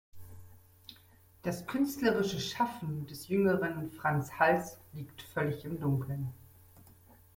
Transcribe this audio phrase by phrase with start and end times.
[1.43, 6.33] Das künstlerische Schaffen des jüngeren Frans Hals liegt völlig im Dunkeln.